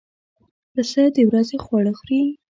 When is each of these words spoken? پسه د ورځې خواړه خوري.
پسه 0.73 1.03
د 1.15 1.17
ورځې 1.29 1.57
خواړه 1.65 1.91
خوري. 1.99 2.21